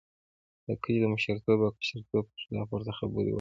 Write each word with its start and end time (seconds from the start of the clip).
د 0.65 0.67
کلي 0.81 0.99
د 1.01 1.05
مشرتوب 1.13 1.59
او 1.65 1.71
کشرتوب 1.77 2.23
پر 2.31 2.37
خلاف 2.43 2.67
ورته 2.71 2.91
خبرې 2.99 3.23
وکړې. 3.25 3.29